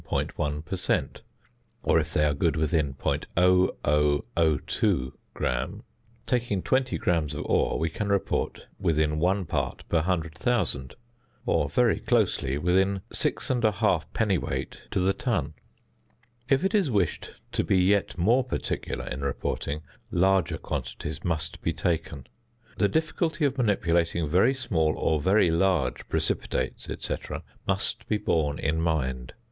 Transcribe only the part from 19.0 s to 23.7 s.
in reporting, larger quantities must be taken. The difficulty of